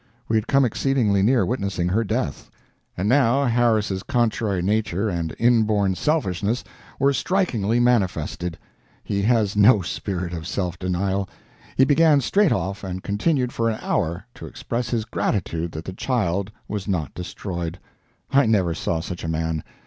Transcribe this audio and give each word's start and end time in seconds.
We 0.27 0.35
had 0.35 0.47
come 0.47 0.65
exceedingly 0.65 1.21
near 1.21 1.45
witnessing 1.45 1.89
her 1.89 2.03
death. 2.03 2.49
And 2.97 3.07
now 3.07 3.45
Harris's 3.45 4.01
contrary 4.01 4.63
nature 4.63 5.09
and 5.09 5.35
inborn 5.37 5.93
selfishness 5.93 6.63
were 6.97 7.13
strikingly 7.13 7.79
manifested. 7.79 8.57
He 9.03 9.21
has 9.21 9.55
no 9.55 9.83
spirit 9.83 10.33
of 10.33 10.47
self 10.47 10.79
denial. 10.79 11.29
He 11.77 11.85
began 11.85 12.19
straight 12.19 12.51
off, 12.51 12.83
and 12.83 13.03
continued 13.03 13.53
for 13.53 13.69
an 13.69 13.77
hour, 13.79 14.25
to 14.33 14.47
express 14.47 14.89
his 14.89 15.05
gratitude 15.05 15.71
that 15.73 15.85
the 15.85 15.93
child 15.93 16.49
was 16.67 16.87
not 16.87 17.13
destroyed. 17.13 17.77
I 18.31 18.47
never 18.47 18.73
saw 18.73 19.01
such 19.01 19.23
a 19.23 19.27
man. 19.27 19.63